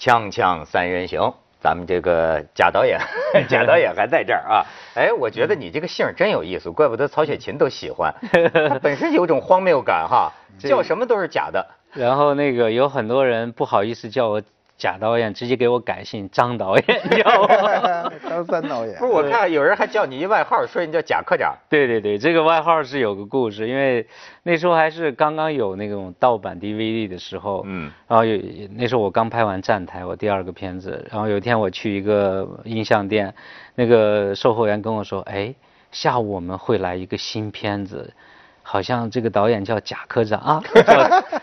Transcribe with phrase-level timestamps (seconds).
[0.00, 2.98] 锵锵三人行，咱们这个贾导演，
[3.50, 4.64] 贾导演还在这儿啊。
[4.94, 8.14] 哎，我觉得你这个姓真有意思，怪不得曹雪芹都喜欢。
[8.70, 11.66] 他本身有种荒谬感哈，叫什么都是假的。
[11.92, 14.42] 然后那个有很多人不好意思叫我。
[14.80, 17.46] 贾导演直接给我改姓张导演，叫
[18.26, 18.96] 张三导演。
[18.98, 21.54] 不是，我看有人还叫你一外号，说你叫贾科长。
[21.68, 24.06] 对对对，这个外号是有个故事，因为
[24.42, 28.40] 那时候还是刚刚有那种盗版 DVD 的时候，嗯，然后有
[28.74, 33.34] 那时候我刚拍完《站台》，我第二个片子，然后有一天我去一个音像店，
[33.74, 35.54] 那个售货员跟我说，哎，
[35.92, 38.14] 下午我们会来一个新片子。
[38.62, 40.62] 好像这个导演叫贾科长 啊，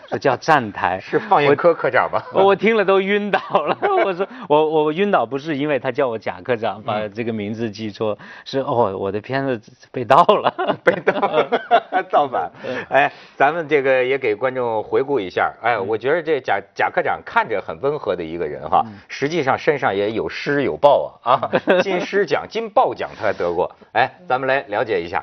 [0.08, 2.24] 说叫站台 是放映科科长吧？
[2.32, 3.76] 我听了都晕倒了。
[4.04, 9.60] 我说我我晕倒不是因为他叫我贾科长，把这个名字记错，是哦我的片子
[9.92, 12.50] 被盗了，被盗了盗版。
[12.88, 15.52] 哎，咱们这个也给观众回顾一下。
[15.62, 21.50] 哎，我觉得这贾贾科长看着很温和的一个人哈，实际上身上也有诗有报啊啊，
[21.82, 23.70] 金狮奖、金豹奖他还得过。
[23.92, 25.22] 哎，咱们来了解一下。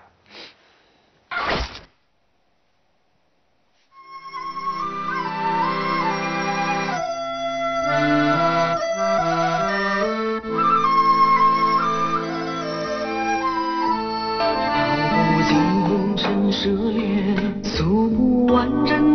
[16.65, 19.14] 热恋诉不完人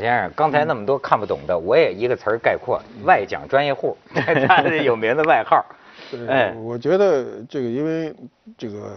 [0.00, 5.64] 先生刚才那么多看不懂的，我也一个词儿概括：外讲专业户， 他是有名的外号。
[6.28, 8.12] 哎，我觉得这个因为
[8.58, 8.90] 这个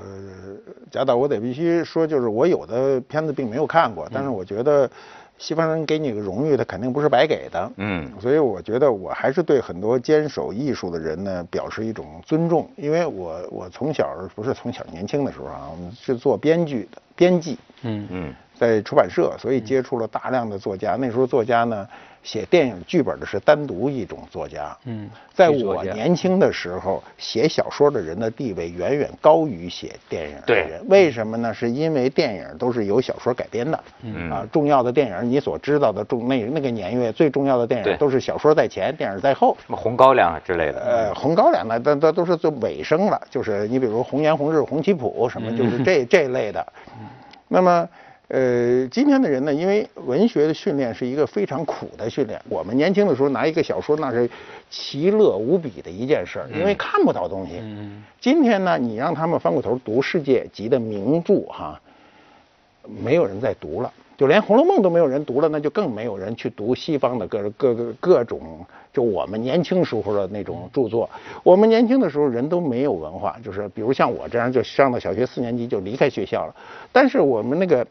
[0.90, 4.90] 贾导，我得必须说，就是我有的片子并没有看过，但是我觉得
[5.38, 7.72] 西方人给你个荣誉，他肯定不是白给的。
[7.75, 17.59] 嗯，所以我觉得我还是对很多坚守艺术的人呢表示一种尊重，因为我我从小不是从小年轻的时候啊，我们是做编剧的编辑。
[17.84, 18.36] 嗯嗯。
[18.58, 20.96] 在出版社，所以接触了大量的作家。
[21.00, 21.88] 那时候作家呢，
[22.22, 24.75] 写电影剧本的是单独一种作家。
[24.86, 30.81] 嗯，在我年轻的时候，写小说的人的地位远远高于写电影的人。
[30.88, 31.53] 为什么呢？
[31.53, 33.84] 是因为电影都是由小说改编的。
[34.03, 39.58] 嗯啊，重要的电影，你所知道的重那那个年月最重要的电影，都是小说在前，电影在后。
[39.66, 40.80] 什么红高粱之类的。
[40.80, 43.19] 呃，红高粱呢，那那都是最尾声了。
[43.30, 46.66] 就是你比如红颜红日红旗谱什么，就是这这类的。
[47.50, 47.90] 那么。
[48.34, 52.42] 呃，今天的人呢，因为文学的训练是一个非常苦的训练。
[52.50, 54.28] 我们年轻的时候拿一个小说，那是
[54.72, 57.62] 其乐无比的一件事儿，因为看不到东西。
[58.20, 61.80] 今天呢，你让他们翻过头读世界级的名著，哈，
[63.04, 68.66] 没有人再读了，就连《红楼梦》都没有人读了，那就更没有人去读西方的各各各各种。
[68.92, 71.08] 就我们年轻时候的那种著作，
[71.44, 76.56] 我们年轻的时候人都没有文化，就是比如像我这样，就上到小学四年级就离开学校了。
[76.92, 77.86] 但是我们那个。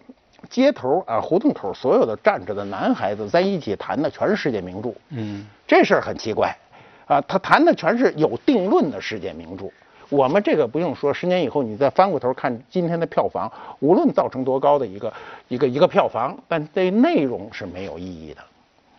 [0.50, 4.92] 街头啊，胡同口所有的站着的男孩子在一起谈的全是世界名著。
[5.10, 6.56] 嗯，这事儿很奇怪，
[7.06, 9.66] 啊，他谈的全是有定论的世界名著。
[10.08, 13.50] 我们这个不用说，十年以后你再翻过头看今天的票房，
[13.80, 15.12] 无论造成多高的一个
[15.48, 18.42] 一个一个票房，但对内容是没有意义的，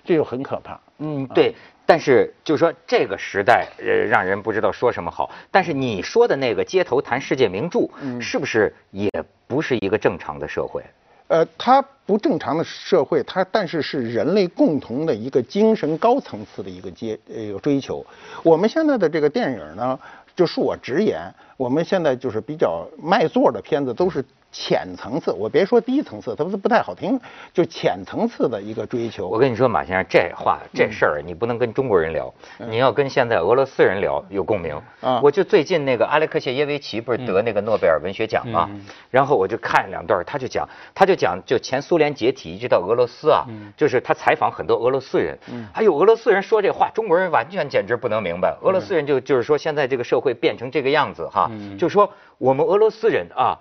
[0.03, 0.79] 这就很可怕。
[0.97, 1.53] 嗯，对。
[1.85, 5.29] 但是就说这个时代，呃，让人不知道说什么好。
[5.51, 7.89] 但是你说的那个街头谈世界名著，
[8.21, 9.11] 是不是也
[9.47, 10.81] 不是一个正常的社会？
[11.27, 18.05] 呃，它不正常的社会，它但是是人类共同的一个精神高层次的一个阶呃追求。
[18.43, 19.99] 我们现在的这个电影呢，
[20.35, 24.23] 就恕我直言，我们现在就是比较卖座的片子都是。
[24.53, 27.19] 浅层次，我别说低层次，它不是不太好听，
[27.51, 29.27] 就浅层次的一个追求。
[29.27, 32.31] 我跟你说，马先生，这话这事儿你不能跟中国人聊，
[32.69, 34.79] 你要跟现在俄罗斯人聊有共鸣。
[35.01, 38.69] 啊，我就最近那个阿列克谢耶维奇不是得那个诺贝尔文学奖吗？
[39.09, 43.43] 然后我就看两段，他就讲，他就讲，就前苏联解体一直到俄罗斯啊，
[43.75, 45.35] 就是他采访很多俄罗斯人，
[45.73, 48.55] 还有俄罗斯人说这话，中国人完全简直不能明白。
[48.61, 52.07] 俄罗斯人就就是说现在这个社会变成这个样子哈，就说
[52.37, 53.57] 我们俄罗斯人啊。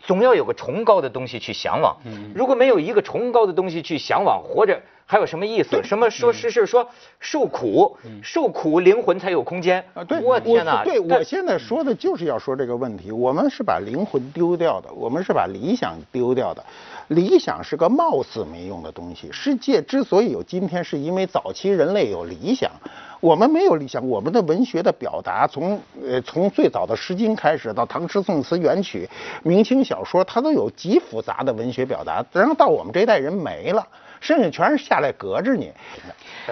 [0.00, 1.96] 总要有个崇高的东西去向往，
[2.34, 5.82] 如果没有一个崇高的东西去向往，活着还有什么意思？
[5.82, 10.04] 什么说是是说受苦，受苦灵魂才有空间啊！
[10.04, 10.84] 对，我天哪！
[10.84, 13.10] 对我现在说的就是要说这个问题。
[13.10, 16.64] 我们是把灵魂丢掉的，我们是把理想丢掉的。
[17.08, 19.30] 理想是个貌似没用的东西。
[19.32, 22.70] 世界之所以有今天，是因为早期人类有理想。
[23.20, 29.08] 我们没有理想，我们的文学的表达，从呃从最早的《诗经》开始，到唐诗宋词元曲、
[29.42, 32.24] 明清小说，它都有极复杂的文学表达。
[32.32, 33.86] 然后到我们这一代人没了。
[34.20, 35.70] 剩下全是下来隔着你。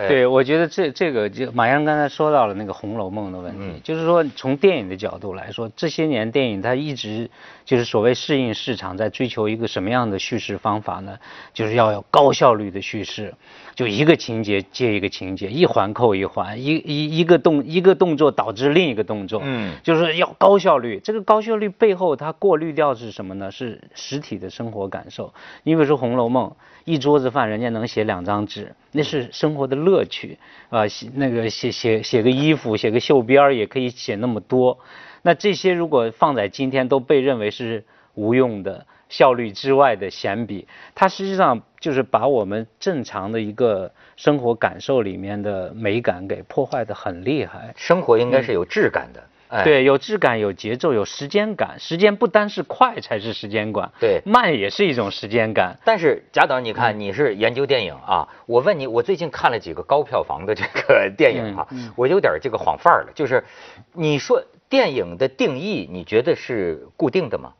[0.08, 7.30] 对，我觉得这这个就马洋刚才说到了那个《红楼梦》的问题，就是说从电影的角度来说，这些年电影它一直
[7.64, 11.18] 就是所谓适应市场，在追求一个什么样的叙事方法呢？
[11.54, 13.34] 就是要有高效率的叙事，
[13.74, 21.00] 就一个情节接一个情节，一环扣一环，一一一个动一个动作导致另一个动作，嗯，就是要高效率。
[21.02, 23.50] 这个高效率背后它过滤掉是什么呢？
[23.50, 25.32] 是实体的生活感受。
[25.62, 26.48] 你比如说《红楼梦》。
[26.86, 30.38] 一桌子饭，人家能写两张纸，那是生活的乐趣
[30.68, 30.88] 啊！
[30.88, 34.78] 写那个写写写个衣服，写个袖边儿，也可以写那么多。
[35.22, 37.84] 那这些如果放在今天，都被认为是
[38.14, 40.66] 无用的、效率之外的闲笔。
[40.94, 47.72] 它实际上就是把我们正常的一个生活感受里面的美感给破坏的很厉害。
[47.76, 49.22] 生活应该是有质感的。
[49.64, 51.78] 对，有质感，有节奏，有时间感。
[51.78, 55.78] 时间不单是快才是时间感，对，慢也是一种时间感。
[55.84, 61.66] 但是贾导，你看你是研究电影啊，我问你，我最近看了几个高票房的这个 电影啊，
[61.96, 63.12] 我有点这个晃范儿了。
[63.14, 63.44] 就是
[63.92, 67.52] 你说电影的定义，你觉得是固定的吗？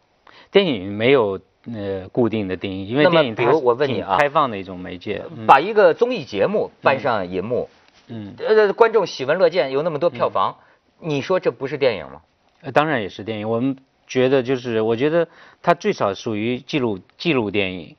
[0.51, 1.39] 电影没有
[1.73, 7.69] 呃固定的定义，因为电影比如我问你啊，开放的一种媒介，把一个综艺节目搬上银幕，
[8.09, 10.57] 嗯，呃，观众喜闻乐见，有那么多票房。
[10.99, 12.23] 你说这不是电影吗？
[12.63, 13.49] 呃，当然也是电影。
[13.49, 13.77] 我们
[14.07, 15.29] 觉得就是，我觉得
[15.63, 17.97] 它最少属于记录记录电影。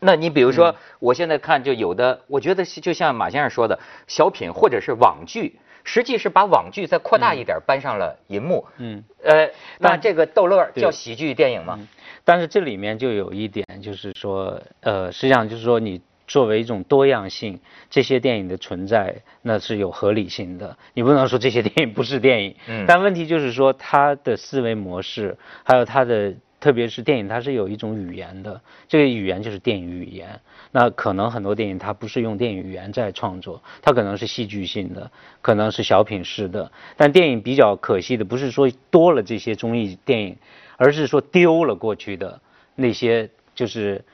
[0.00, 8.66] 那你比如说，我现在看就有的，我觉得就像马先生说的，小品或者是网剧，实际是把网剧再扩大一点搬上了银幕。
[8.78, 9.04] 嗯。
[9.22, 11.78] 呃，那这个逗乐叫喜剧电影吗？
[12.24, 16.00] 但是这里面就有一点，就是说，呃，实际上就是说你。
[16.28, 17.58] 作为一种多样性，
[17.90, 20.76] 这些电影的存在那是有合理性的。
[20.92, 22.84] 你不能说这些电影不是电影，嗯。
[22.86, 28.60] 但问题就是说，它的思维模式，还有它的，特别是电影，它是有一种语言的。
[28.86, 30.38] 这个语言就是电影语言。
[30.70, 35.10] 那可能很多电影它不是用电影语言在创作，它可能是戏剧性的，
[35.40, 36.70] 可能是小品式的。
[36.96, 40.36] 但电影比较可惜的不是说多了这些综艺电影，
[40.76, 42.38] 而是说丢了过去的
[42.74, 44.04] 那些就是。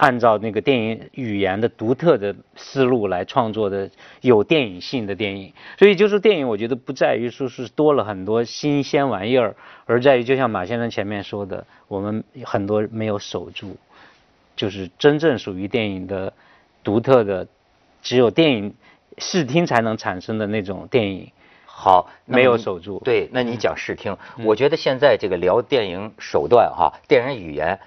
[0.00, 3.90] 按照那个电影语言的独特的思路来创作的
[4.22, 9.54] 有电影性的电影，所以就是电影，我觉得不在于说是多了很多新鲜玩意儿，
[9.84, 13.76] 而在于就像马先生前面说的，我们很多没有守住，
[14.56, 16.32] 就是真正属于电影的
[16.82, 17.46] 独特的，
[18.00, 18.74] 只有电影
[19.18, 21.30] 视听才能产生的那种电影。
[21.66, 23.02] 好，没有守住。
[23.04, 27.78] 对，那你讲视听，我觉得现在这个聊电影手段哈，电影语言。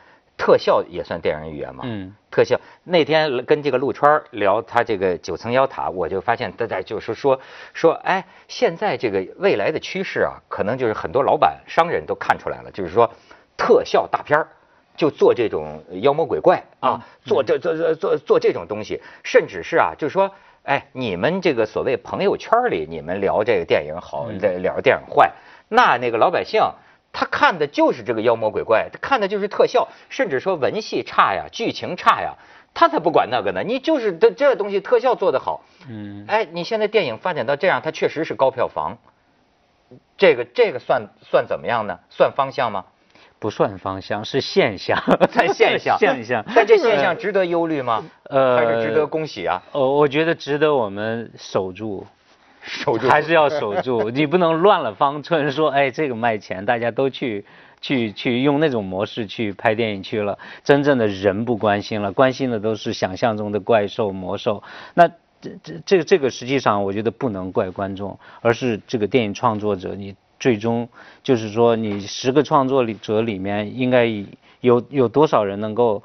[0.43, 1.85] 特效也算电影语言嘛？
[1.87, 7.39] 嗯，特效那天跟这个陆川聊他这个九层妖塔，我就发现大家就是说
[7.73, 13.09] 说，哎，现在这个未来的趋势啊，可能就是很多老板商人都看出来了，就是说
[13.55, 14.49] 特效大片儿
[14.97, 20.29] 就做这种妖魔鬼怪啊，做这做做做做这种东西，甚至是啊，就是说，
[20.63, 25.31] 哎，你们这个所谓朋友圈里，你们聊这个电影好，聊电影坏，
[25.69, 26.61] 那那个老百姓。
[27.13, 32.33] 他看的就是这个妖魔鬼怪，他看的就是特效，甚至说文戏差呀，剧情差呀，
[32.73, 33.63] 他才不管那个呢。
[33.63, 38.97] 你就是这这东西特效做得好，嗯，哎，你现在电影发展到这样，它确实是高票房，
[40.17, 41.99] 这个这个算算怎么样呢？
[42.09, 42.85] 算方向吗？
[43.37, 44.97] 不算方向，是现象，
[45.31, 46.43] 算现象，现象。
[46.55, 48.03] 但这现象值得忧虑吗？
[48.23, 49.61] 呃，还是值得恭喜啊？
[49.73, 52.07] 呃，我觉得值得我们守住。
[52.63, 57.45] 守住还是要守住， 你不能乱了方寸，说哎这个卖钱，大家都去
[57.81, 64.63] 去去用那种模式去拍电影去了，真正的人不关心了，关心的都是想象中的怪兽魔兽。
[64.93, 65.09] 那
[65.41, 70.87] 这这这个这个实际上我觉得不能怪观众，而是这个电影创作者，你最终
[71.21, 74.05] 就是说你十个创作者里面应该
[74.61, 76.01] 有有多少人能够，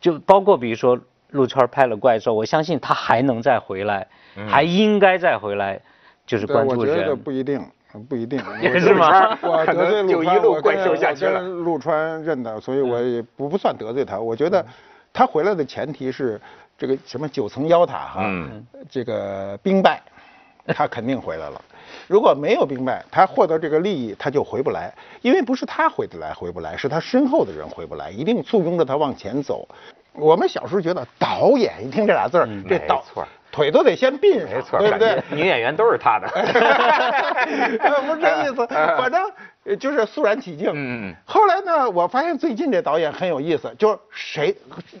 [0.00, 1.00] 就包括比如说
[1.30, 4.08] 陆川拍了怪兽，我相信他还能再回来。
[4.48, 5.80] 还应该再回来，
[6.26, 7.64] 就是关注我觉得不一定，
[8.08, 8.42] 不一定。
[8.60, 9.38] 也是吗？
[9.42, 14.18] 我得罪陆川，我跟陆川认的， 所以我也不不算得罪他。
[14.18, 14.64] 我觉得
[15.12, 16.40] 他回来的前提是
[16.76, 18.22] 这个什么九层妖塔哈，
[18.90, 20.02] 这个兵败，
[20.66, 21.60] 他肯定回来了。
[22.08, 29.66] 如果没有兵败，他获得这个利益他就回不来，因为不是他回得来回不来，是他身后的人回不来，一定簇拥着他往前走。
[30.12, 33.26] 我们小时候觉得导演一听这俩字儿，这导错。
[33.56, 35.18] 腿都得先并没错，对不对？
[35.30, 36.28] 女演员都是他的，
[38.06, 38.66] 不是这意思。
[38.98, 40.70] 反正就是肃然起敬。
[40.74, 44.54] 嗯后来呢，我发现最近这导演很有意思，就是谁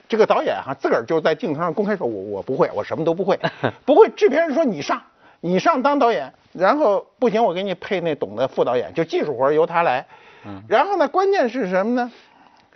[0.08, 3.38] 这个导演哈，自个儿就在镜头上公开说，我我不会，我什么都不会，
[3.84, 4.08] 不会。
[4.16, 5.02] 制片人说你上，
[5.42, 10.06] 你上当导演，然后不行，我给你配那懂的副导演，就技术活由他来。
[10.46, 10.62] 嗯。
[10.66, 12.10] 然后呢，关键是什么呢？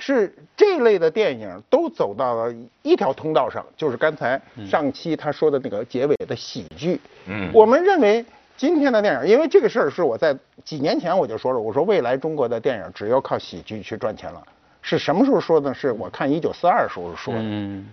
[0.01, 2.53] 是这类的电影都走到了
[2.83, 6.99] 一条通道上，就是刚才上期他说的那个结尾的喜剧。
[7.29, 8.25] 嗯，我们认为
[8.57, 14.43] 今天的电影，因为这个事儿是我在几年前我就说了，我说未来中国的电影只要靠喜剧去赚钱了。
[14.83, 15.75] 是什么时候说的？
[15.75, 17.41] 是我看《一九四二》时候说的。
[17.43, 17.87] 嗯。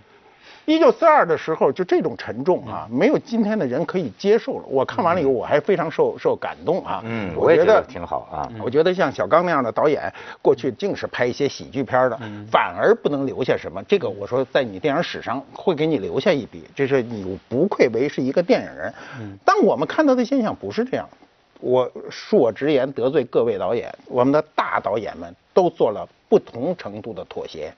[0.68, 4.64] 一九四二的时候，就这种沉重啊，没有今天的人可以接受了。
[4.66, 7.00] 我看完了以后，我还非常受受感动啊。
[7.06, 8.52] 嗯，我也觉得挺好啊。
[8.62, 12.20] 我觉得像小刚那样的导演，过去净是拍一些喜剧片的，
[12.50, 13.82] 反而不能留下什么。
[13.84, 18.92] 这个我说，在你电影史上会给你留下一笔，这是你不愧为是一个电影人。
[19.18, 19.38] 嗯。
[19.46, 21.08] 但我们看到的现象不是这样。
[21.60, 27.72] 我恕我直言，得罪各位导演，我们的大导演们都做了不同程度的妥协。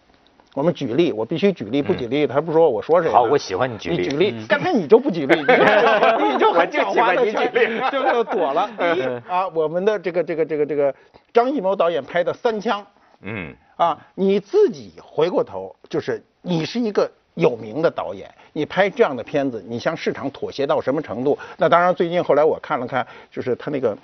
[0.55, 3.11] 我们举例，我必须举例，不举例他不说我说谁。
[3.11, 3.97] 好，我喜欢你举例。
[3.97, 8.69] 你举例，刚才你就不举例， 你就很狡猾的举例，就躲了。
[8.77, 10.93] 第一啊，我们的这个这个这个这个
[11.33, 12.81] 张艺谋导演拍的《三枪》，
[13.23, 21.39] 嗯，啊，你自己回过头，就是你是一个有名的导演，你拍这样的片子，你向市场妥协到什么程度？
[21.57, 23.97] 那当然，最近后来我看了看，就是他那个。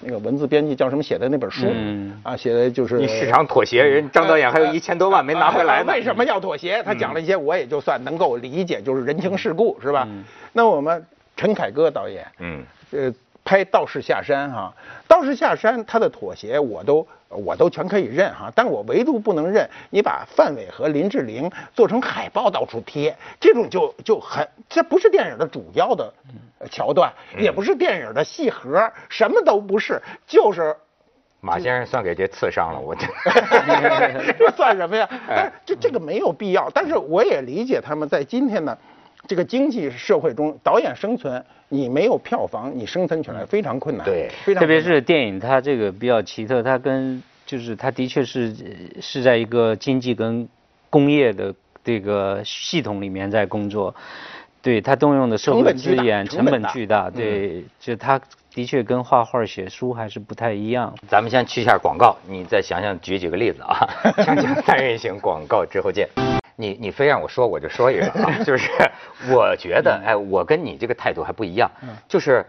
[0.00, 1.66] 那个文字编辑叫什么写的那本书
[2.22, 5.92] 啊，写的就是你市场妥协，人张导演还有一千多万没拿回来呢。
[5.92, 6.82] 为什么要妥协？
[6.82, 10.08] 他讲了一些，我也就算能够理解，就是人情世故，是吧？
[10.52, 11.04] 那我们
[11.36, 13.12] 陈凯歌导演，嗯，呃。
[13.48, 14.74] 拍道士下山哈，
[15.08, 26.12] 道士下山他的妥协我都我都全可以认哈，但我唯独不能认你把范伟和林志玲做成海报到处贴，这种就就很这不是电影的主要的
[26.70, 30.76] 桥段，也不是电影的戏核，什么都不是，就是
[31.40, 33.06] 马先生算给这刺伤了，我这
[34.38, 35.08] 这算什么呀？
[35.64, 38.76] 这这个没有必要，但是我也理解他们在今天呢。
[39.28, 44.02] 这个经济社会中，导演生存，你没有票房，你生存起来非常困难。
[44.06, 48.54] 对，特别是电影，它这个比较奇特，它跟就是它的确是
[49.02, 50.48] 是在一个经济跟
[50.88, 51.54] 工业的
[51.84, 53.94] 这个系统里面在工作。
[54.62, 57.10] 对，它动用的社会资源成本巨大。
[57.10, 58.18] 对，就它
[58.54, 60.94] 的确跟画画写书还是不太一样。
[61.06, 63.86] 咱们先去一下广告，你再想想举几个例子啊。
[64.24, 66.08] 锵锵三人行，广告之后见。
[66.60, 68.68] 你你非让我说，我就说一个啊， 就是
[69.30, 71.70] 我觉得，哎，我跟你这个态度还不一样，
[72.08, 72.44] 就是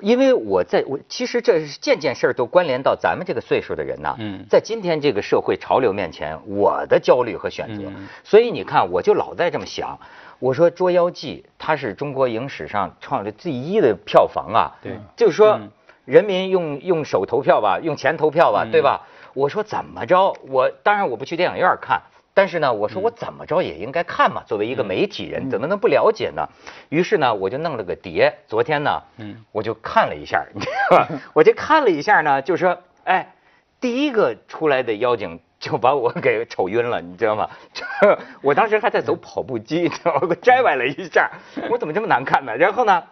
[0.00, 4.16] 因为我在我其实这件件事儿都关联到咱们这个岁数的人呐，
[4.48, 7.82] 在今天这个社会潮流面前，我的焦虑和选择，
[8.24, 9.98] 所以你看，我就老在这么想，
[10.38, 15.60] 我说《捉妖记》它是中国影史上创的第一的票房啊，对，就是说
[16.06, 19.02] 人民用用手投票吧，用钱投票吧，对吧？
[19.34, 22.00] 我说怎么着，我当然我不去电影院看。
[22.34, 26.48] 但是呢，我说我怎么着也应该看嘛，作为一个媒体人，怎么能不了解呢？
[26.88, 31.08] 于是呢，我就弄了个碟，昨天呢，嗯，我就看了一下， 你知道吧？
[31.34, 33.34] 我这看了一下呢，就说，哎，
[33.80, 37.50] 第一个出来的妖精就把我给瞅晕了，你知道吗？
[38.40, 41.30] 我当时还在走跑步机，你知道吗我摘歪了一下，
[41.70, 42.56] 我怎么这么难看呢？
[42.56, 43.02] 然后呢？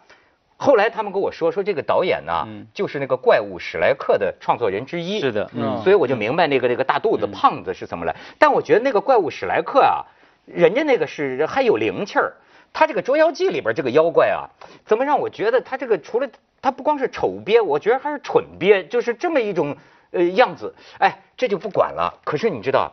[0.63, 5.19] 后来他们跟我说说这个导演呢，就是那个怪物史莱克的创作人之一。
[5.19, 5.51] 是的，
[5.83, 8.15] 所以我就明白那个那个大肚子胖子是怎么来。
[8.39, 10.05] 但我觉得那个怪物史莱克啊，
[10.45, 12.35] 人家那个是还有灵气儿。
[12.75, 14.45] 他这个捉妖记里边这个妖怪啊，
[14.85, 16.29] 怎么让我觉得他这个除了
[16.61, 19.75] 他不光是丑鳖，我觉得还是蠢鳖，就是这么一种
[20.11, 20.75] 呃样子。
[20.99, 22.21] 哎，这就不管了。
[22.23, 22.93] 可是你知道？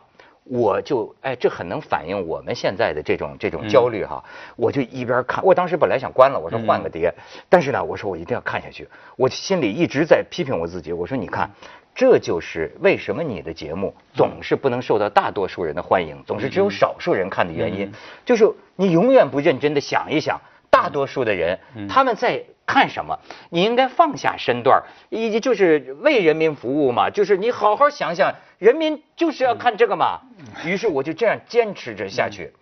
[0.50, 4.22] 我就哎，这很能反映我们现在的这种这种焦虑哈。
[4.56, 7.12] 我就一边看，我当时本来想关了，我说换个碟，
[7.48, 8.88] 但是呢，我说我一定要看下去。
[9.16, 11.50] 我心里一直在批评我自己，我说你看，
[11.94, 17.92] 这就是为什么你的节目总是不能受到大多数人的欢迎，总是只有少数人看的原因，
[18.24, 21.58] 就是你永远不认真的想一想，大多数的人
[21.88, 22.44] 他们在。
[22.70, 23.18] 看什么？
[23.48, 27.08] 你应该放下身段，以及就是为人民服务嘛。
[27.08, 30.20] 就是你好好想想，人民就是要看这个嘛。
[30.66, 32.52] 于是我就这样坚持着下去，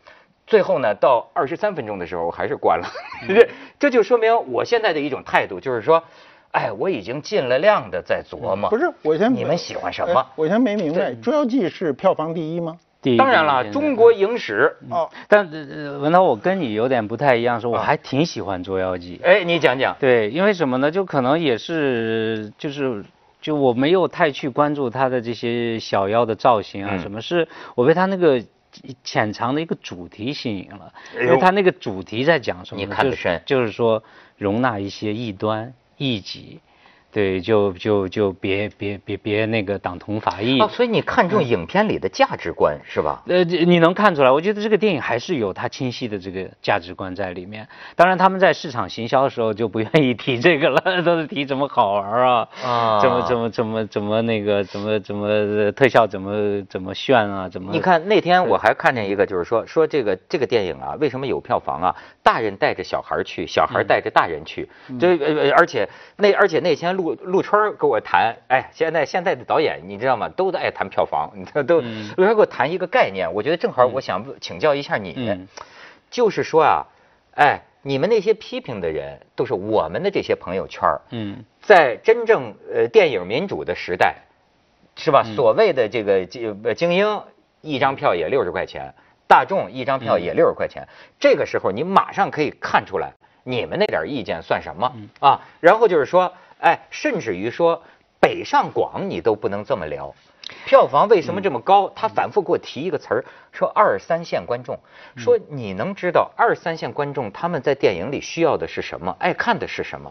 [0.46, 2.86] 最后呢，到二十三分钟的时候，我还是关了。
[3.80, 6.00] 这就说明我现在的一种态度，就是说，
[6.52, 8.70] 哎，我已经尽了量的在琢磨。
[8.70, 10.25] 不是，我先你们喜欢什么？
[10.36, 12.78] 我先没明白，《捉妖记》是票房第一吗？
[13.16, 15.10] 当然了，中国影史哦。
[15.28, 15.48] 但
[16.00, 19.20] 文涛，我跟你有点不太一样，说我还挺喜欢《捉妖记》。
[19.25, 19.94] 哎，你讲讲。
[20.00, 20.90] 对，因为什么呢？
[20.90, 23.04] 就可能也是，就是
[23.40, 27.46] 就我没有太去关注他的这些小妖的造型啊，什么是？
[27.75, 28.42] 我被他那个
[29.04, 32.80] 潜藏的一个主题吸引了，因为他那个主题在讲什么？
[32.80, 34.02] 你看得深，就是说
[34.38, 36.60] 容纳一些异端异己。
[37.16, 40.61] 对，就就就别别别别那个党同伐异。
[40.61, 43.23] 哦，所以你看重影片里的价值观是吧？
[43.26, 44.30] 呃，你能看出来？
[44.30, 47.66] 我觉得这个电影还是有它清晰的这个价值观在里面。
[47.94, 57.73] 当然，他们在市场行销的时候就不愿意提这个了， 都是提怎么好玩啊，啊，怎么怎么怎么怎么那个怎么怎么特效怎么怎么炫啊，怎么？
[57.73, 61.96] 你看那天我还看见一个，就是说说这个这个电影啊，为什么有票房啊？
[62.26, 64.68] 大人带着小孩去，小孩带着大人去，
[64.99, 66.97] 这呃而且那而且那天。
[66.97, 70.28] 陆陆川跟我谈，哎，现在现在的导演你知道吗？
[70.30, 75.47] 都在爱谈票房，你都陆春给我谈一个概念，我觉得正好我想请教一下你，
[76.11, 76.87] 就是说啊，
[77.35, 84.16] 哎，你们那些批评的人都是我们的这些朋友圈嗯，在真正呃电影民主的时代，
[84.97, 85.23] 是吧？
[85.35, 87.21] 所谓的这个精精英
[87.61, 88.95] 一张票也六十块钱，
[89.26, 90.87] 大众一张票也六十块钱，
[91.18, 93.12] 这个时候你马上可以看出来，
[93.45, 95.40] 你们那点意见算什么啊？
[95.61, 96.33] 然后就是说。
[96.59, 97.83] 哎，甚至于说
[98.18, 100.14] 北上广你都不能这么聊，
[100.64, 101.92] 票房为什么这么高？
[101.95, 104.78] 他反复给我提一个词儿，说二三线观众，
[105.18, 110.11] 说你能知道二三线观众他们在电影里需要的是什么，爱看的是什么？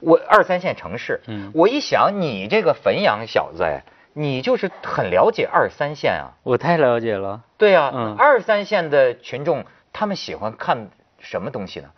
[0.00, 3.82] 我二三线城市，嗯，我一想你这个汾阳小子哎，
[4.18, 7.44] 你就是很了解二三线啊，我太了解了。
[7.56, 11.88] 对啊，嗯，二三线的群众他们喜欢看什么东西呢？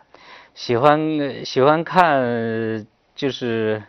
[0.53, 2.85] 喜欢喜欢看。
[3.13, 3.83] 就是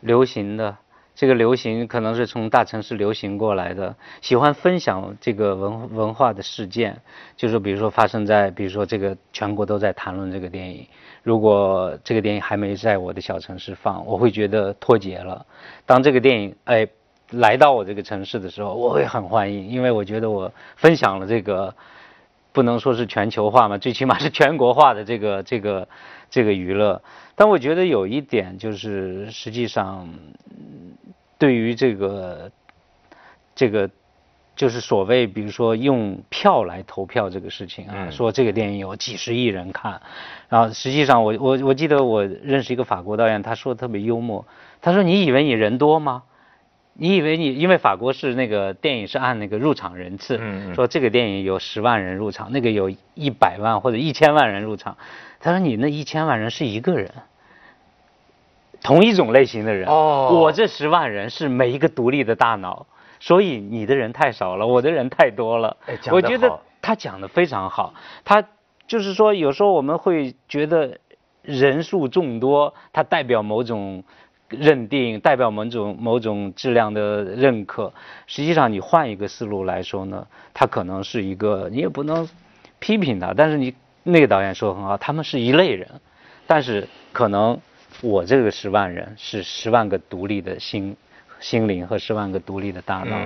[0.00, 0.76] 流行的，
[1.14, 7.00] 这个流行可能是从大城市流行过来的，喜欢分享这个文文化的事件，
[7.36, 10.86] 就是比如说发生在，比如说这个全国都在谈论这个电影，
[11.22, 15.46] 如果这个电影还没在我的小城市放，我会觉得脱节了。
[15.86, 16.86] 当这个电影哎
[17.32, 21.74] 来到我这个城市的时候，我会很欢迎，因为我觉得我分享了这个。
[22.54, 25.88] 不能说是全球化嘛， 最起码是全国化的这个这个
[26.28, 27.00] 这个娱乐。
[27.34, 30.06] 但我觉得有一点就是，实际上
[31.38, 32.52] 对于这个
[33.54, 33.88] 这个
[34.54, 40.02] 就是所谓，比如说用票来投票这个事情啊，说这个电影有几十亿人看，
[40.50, 44.44] 然后实际上我我我记得我认识一个法国导演，他说的特别幽默，
[44.82, 46.24] 他说你以为你人多吗？
[46.94, 50.38] 你以为你因为法国是那个电影是按那个入场人次，
[50.74, 54.98] 说这个电影有十万人入场，那个有一百万或者一千万人入场。
[55.40, 57.10] 他说你那一千万人是一个人，
[58.82, 59.88] 同一种类型的人。
[59.88, 62.86] 哦，我这十万人是每一个独立的大脑，
[63.20, 65.76] 所以你的人太少了，我的人太多了。
[66.10, 68.44] 我觉得他讲的非常好，他
[68.86, 70.98] 就是说有时候我们会觉得
[71.40, 74.04] 人数众多，它代表某种。
[74.58, 77.92] 认定代表某种某种质量的认可，
[78.26, 82.28] 实际上你换一个思路来说呢，他可能是一个，你也不能
[82.78, 85.88] 批评他，但是你那个导演说很好，他们是一类人，
[86.46, 87.58] 但是可能
[88.00, 90.96] 我这个十万人是十万个独立的心。
[91.42, 93.16] 心灵和十万个独立的大脑，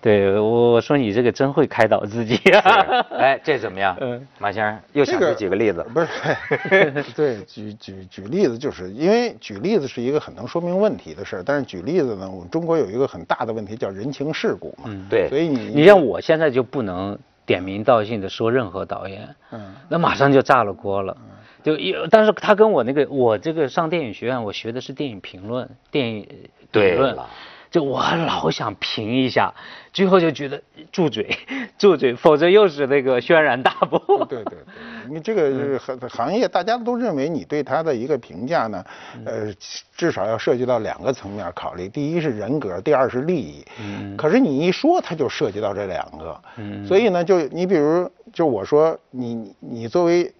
[0.00, 3.04] 对我说你这个真会开导自己啊！
[3.18, 3.96] 哎，这怎么样？
[4.00, 5.84] 嗯，马先生又想出几个例子？
[5.92, 11.42] 不是， 对，举举举例子，就是因为举例子是一个很能说明问题的事儿。
[11.44, 14.84] 但是举例子呢，我们中国有一个很大的问题叫人情世故嘛。
[14.86, 15.28] 嗯，对。
[15.28, 21.16] 所以你你像我现在就不能点名道姓的说任何导演，嗯，那马上就炸了锅了。
[21.64, 26.24] 就一，但是他跟我那个，我这个上电影学院，我学的是电影评论，电影
[26.70, 27.16] 评论。
[27.70, 29.52] 就我老想评一下，
[29.92, 31.36] 最后就觉得住嘴，
[31.78, 34.24] 住嘴，否则又是那个轩然大波。
[34.26, 34.58] 对对对，
[35.08, 38.84] 你这个行行业，大家都认为你对他的一个评价呢，
[39.24, 39.52] 呃，
[39.96, 43.64] 至少要涉及到两个层面考虑，第一是人格，第二是利益。
[43.80, 44.16] 嗯。
[44.16, 46.40] 可是你一说，他就涉及到这两个。
[46.56, 46.86] 嗯。
[46.86, 50.32] 所以呢，就你比如，就我说你你作为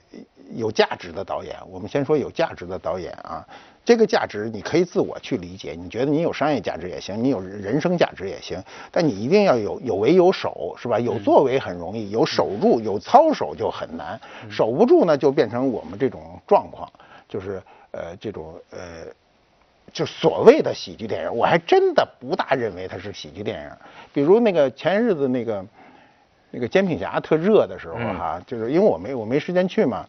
[0.55, 3.45] 有价值的导演，我们先说有价值的导演啊。
[3.87, 10.99] 这个价值你可以自我去理解，你觉得你有商业价值也行，你有人生价值也行，但你一定要有有为有守，是吧？
[10.99, 14.21] 有作为很容易，有守住有操守就很难。
[14.51, 16.91] 守不住呢，就变成我们这种状况，
[17.29, 19.07] 就是呃这种呃，
[19.93, 23.71] 就所谓的喜剧电影，我还真的不大认为它是喜剧电影。
[24.13, 25.65] 比如那个前日子那个
[26.51, 30.05] 那个《煎饼侠》特热的时候哈，就是因为我没我没时间去嘛。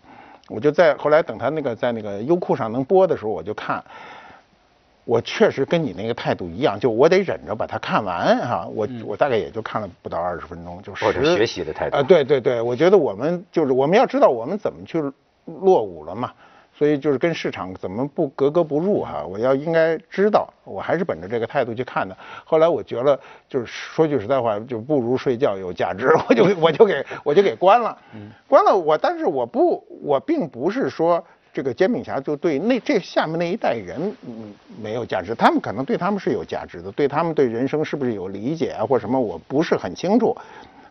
[0.49, 3.83] 我就在后来等他那个在那个优酷上能播的时候，我就看。
[5.05, 8.67] 我确实跟你那个态度一样，就我得忍着把它看完哈。
[8.69, 12.03] 我我大概也就看了不到二十分钟，就或者学习的态度啊。
[12.03, 15.01] 对对对，我觉得我们就是我们要知道我们怎么去
[15.45, 16.33] 落伍了嘛。
[16.77, 19.25] 所以就是跟市场怎么不格格不入哈？
[19.25, 22.15] 我要应该知道，我还是本着这个态度去看的。
[22.45, 27.97] 后来我觉得，就是说句实在话，就不如睡觉有价值， 我就我就给我就给关了。
[28.47, 40.37] 关了我，但是我不，我并不是说这个煎饼侠就对那这下面那一代人嗯没有价值，他们可能对他们是有价值的，对他们对人生是不是有理解啊或什么，我不是很清楚。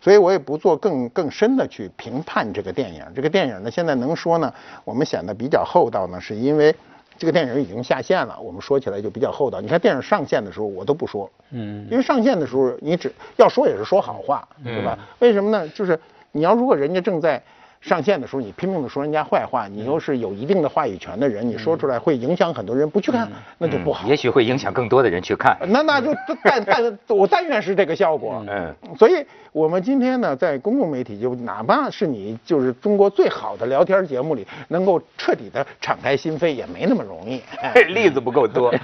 [0.06, 3.02] 所以我也不做更更深的去评判这个电影。
[3.12, 6.72] 这个电影呢，现在能说呢，我们显得比较厚道呢，是因为
[7.18, 9.60] 这个电影已经下线了，我们说起来就比较厚道。
[9.60, 14.96] 你看电影上线的时候，我都不说，嗯，因为上线的时候你只要说也是说好话，对吧？
[15.18, 15.68] 为什么呢？
[15.70, 15.98] 就是
[16.30, 17.42] 你要如果人家正在。
[17.80, 24.08] 上线的时候，你拼命的说人家坏话，你又是有一定的话语权的人，你说出来会影响很多人不去看，那就不好。
[24.08, 25.56] 也许会影响更多的人去看。
[25.68, 28.44] 那那就但但我但愿是这个效果。
[28.48, 28.74] 嗯。
[28.98, 37.40] 所以我们今天呢，在公共媒体，就哪怕是你就是中国最好的聊天节目里，能够彻底的敞开心扉，也没那么容易。
[37.92, 38.74] 例子不够多。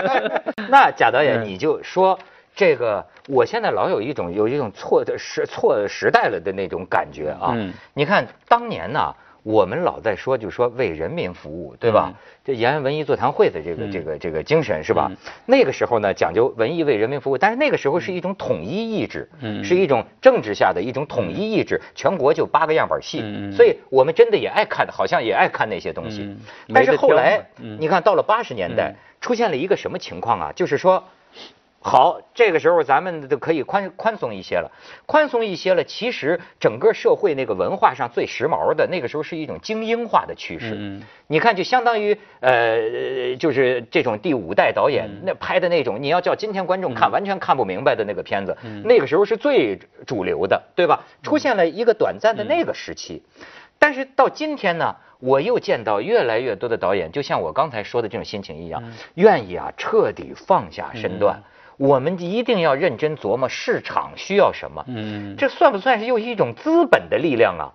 [0.68, 2.18] 那贾导演，你就说。
[2.54, 7.52] 这个，我现在老有一种有一种错的时错时代了的那种感觉啊。
[7.54, 7.72] 嗯。
[7.94, 12.12] 你看当年呢，我们老在说，就说为人民服务，对吧？
[12.44, 15.10] 这延安文艺座谈会的这个这个这个精神是吧？
[15.46, 19.28] 那个时候呢，讲究文艺为人民服务，但是那个时候是一种统一意志，
[19.64, 26.36] 是一种政治下的一种统一意志，全国就八个样板戏，所以我们真的也爱看，好像也爱看那些东西。
[26.74, 30.52] 但是后来，你看到了八十年代，出现了一个什么情况啊？
[30.54, 31.02] 就是说。
[31.84, 34.70] 好，这个时候咱们就可以宽宽松一些了，
[35.04, 35.82] 宽松一些了。
[35.82, 40.76] 其实整个社会那个文化上最时髦的那个时候是一种精英化的趋势。
[40.78, 51.04] 嗯，你看，就相当于呃，就是这种第五代导演那拍的那种，你要叫今天观众看完全看不明白的那个片子，那个时候是最主流的，对吧？
[51.24, 53.24] 出现了一个短暂的那个时期，
[53.80, 58.82] 但是到今天呢，我又见到越来越多的导演，就像我刚才说的这种心情一样，
[59.14, 61.42] 愿意啊彻底放下身段。
[61.82, 67.74] 我们一定要认真琢磨市场需要什么，嗯，这算不算是又一种资本的力量啊？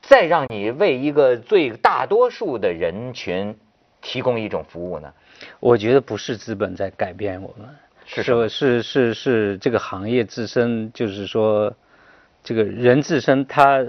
[0.00, 3.58] 再让你为一个最大多数的人群
[4.00, 5.12] 提供一种服务呢？
[5.58, 7.68] 我觉得不是资本在改变我们，
[8.06, 11.74] 是是是是这个行业自身，就是说，
[12.44, 13.84] 这个人自身他。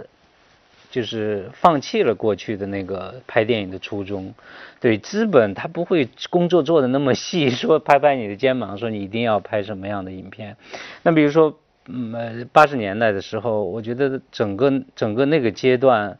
[0.95, 4.33] 就是放弃了过去的那个拍电影的初衷，
[4.79, 10.55] 对资本他不会工作做的那么细，说拍拍你的肩膀，说你一定要拍什么样的影片。
[11.03, 16.17] 那比如说，嗯，八十年代的时候，我觉得整个整个那个阶段，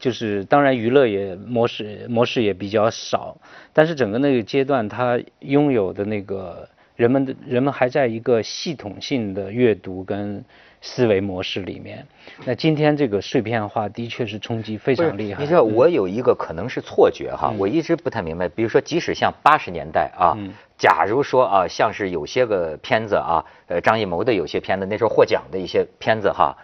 [0.00, 3.36] 就是当然娱乐也模式模式也比较少，
[3.72, 10.44] 但是整个那个阶段，他拥有的那个人们的人们还在一个系统性的阅读跟。
[10.86, 12.06] 思维模式里面，
[12.44, 15.42] 那今天这个碎片化的确是冲击非常厉害。
[15.42, 18.48] 你知道，我有一个可能是错觉哈，我一直不太明白。
[18.48, 20.38] 比如说，即使像八十年代啊，
[20.78, 26.56] 假如说啊，像是有些个片子啊，呃，张艺谋的有些片子，那时候获奖的一些片子哈，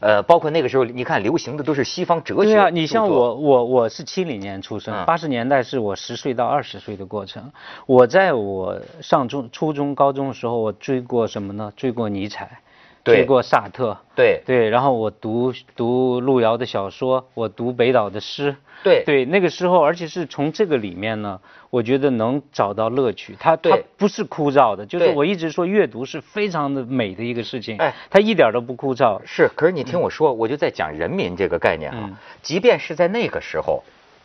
[0.00, 2.50] 呃，包括那个时候，你看流行的都是西方哲学。
[2.50, 7.50] 对啊，你像我，我我是七零年出生，八十年代是我十岁到二十岁的过程。
[7.86, 11.72] 我在我上中、初中、高中的时候，我追过什么呢？
[11.74, 12.60] 追过尼采。
[13.02, 14.42] 追过萨特，对。
[14.44, 19.02] 对，然后我读读路遥的小说，我读北岛的诗，对。
[19.04, 29.20] 对，那个时候，而且是从这个里面呢，我觉得能找到乐趣，它它不是枯燥的，就是我一直说阅读是非常的美的一个事情，哎，它一点都不枯燥。
[29.24, 32.10] 是，可是你听我说，我就在讲人民这个概念啊，
[32.42, 33.82] 即便是在那个时候，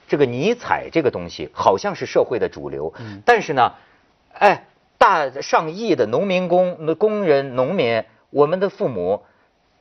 [0.07, 3.71] 这个尼采这个东西好像是社会的主流，但是呢，
[4.33, 4.65] 哎，
[4.97, 8.03] 大上亿的农民工、工人、农民。
[8.29, 9.23] 我们的父母，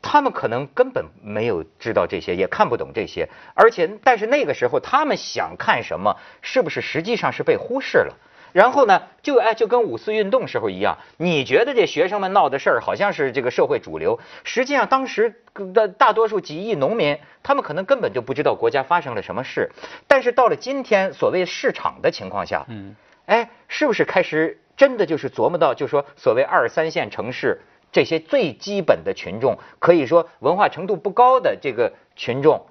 [0.03, 8.15] 他们可能根本没有知道这些，也看不懂这些，而且，但是那个时候他们想看什么，是不是实际上是被忽视了？
[8.53, 19.73] 然后呢，就哎，就跟五四运动时候一样，你觉得这学生们闹的事儿好像是这个社会主流，实际上当时的大多数几亿农民，他们可能根本就不知道国家发生了什么事。
[20.07, 22.95] 但是到了今天，所谓市场的情况下，嗯，
[23.27, 27.61] 哎，是不是开始真的就是琢磨到，就说所谓二三线城市？
[27.95, 32.67] 这些最基本的群众，可以说文化程度不高的这个群众，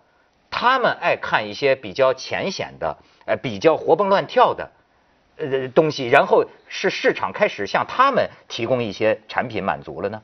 [0.51, 4.69] 他们爱看一些比较浅显的、呃比较活蹦乱跳的
[5.37, 10.21] 呃东西，然后是市场开始向他们提供一些产品满足了呢？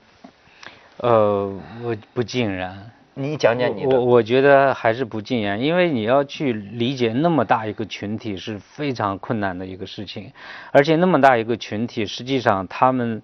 [0.98, 2.92] 呃，我不尽然。
[3.14, 3.98] 你讲讲你的。
[3.98, 10.34] 我我觉得还是不尽然，因为你要去理解那么大一个群体是非常困难的一个事情，
[10.74, 13.22] 而且那么大一个群体，实际上他们。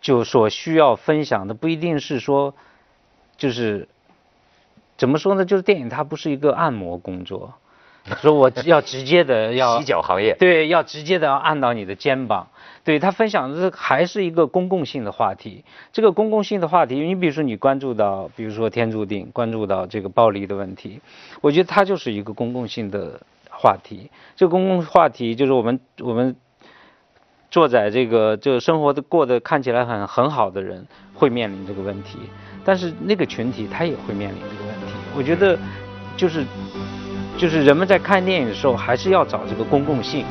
[0.00, 2.54] 就所需要分享的不一定是说，
[3.36, 3.88] 就是
[4.96, 5.44] 怎么说呢？
[5.44, 7.54] 就是电影它不是一个按摩工作，
[8.20, 12.48] 说我要直接的要洗脚行业，对，要直接的要按到你的肩膀。
[12.82, 15.64] 对他分享的还是一个公共性的话题。
[15.92, 21.02] 这个公共性的话题，你比如说你关注到，比如说天注定，关注到这个暴力的问题，
[21.42, 24.10] 我觉得它就是一个公共性的话题。
[24.34, 26.36] 这个公共话题就是我们我们
[27.50, 32.18] 坐在这个这个生活的过得看起来很很好的人会面临这个问题，
[32.64, 34.86] 但是那个群体他也会面临这个问题。
[35.16, 35.58] 我觉得
[36.16, 36.44] 就是
[37.36, 40.24] 就是人们在看电影的时候，还是要找这个公共性。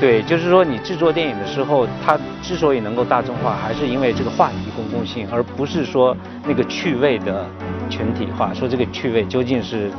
[0.00, 7.44] 对，就是说你制作电影的时候，它之所以能够大众化，还是因为这个话题公共性，而不是说那个趣味的
[7.90, 8.54] 群体化。
[8.54, 9.90] 说这个趣味究竟是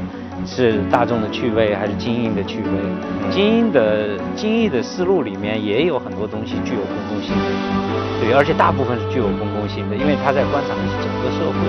[0.45, 2.69] 是大众的趣味，还是精英的趣味？
[3.29, 7.35] 精英的精英的思路里面也有很多东西具有公共性，
[8.21, 11.59] 对，而且大部分是具有公共性的，因为他在观察的是整个社会，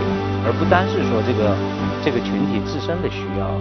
[0.46, 1.56] 而不单是说这个
[2.04, 3.60] 这个群体自身的需要。